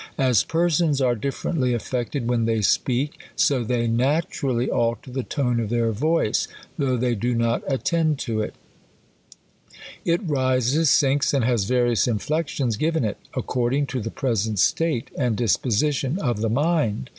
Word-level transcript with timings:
As 0.17 0.43
persons 0.43 0.99
are 0.99 1.13
dif 1.13 1.43
ferently 1.43 1.75
affected 1.75 2.27
when 2.27 2.45
they 2.45 2.63
speak, 2.63 3.19
so 3.35 3.63
they 3.63 3.85
naturally 3.87 4.65
B 4.65 4.71
aher 4.71 4.95
14 4.95 4.97
THE 5.05 5.11
COLUMBlAiN 5.11 5.11
ORATOR. 5.11 5.11
alter 5.11 5.11
the 5.51 5.53
tone 5.53 5.59
of 5.59 5.69
their 5.69 5.91
voice, 5.91 6.47
though 6.75 6.97
they 6.97 7.13
do 7.13 7.35
not 7.35 7.61
attend 7.67 8.17
to 8.21 8.41
it. 8.41 8.55
It 10.03 10.21
rises, 10.27 10.89
sinks, 10.89 11.35
and 11.35 11.43
has 11.45 11.65
various 11.65 12.07
inflections 12.07 12.77
given 12.77 13.05
it, 13.05 13.17
according 13.35 13.85
to 13.93 14.01
the 14.01 14.09
present 14.09 14.57
state 14.57 15.11
and 15.15 15.37
disposition 15.37 16.17
of 16.17 16.41
the 16.41 16.49
mind. 16.49 17.09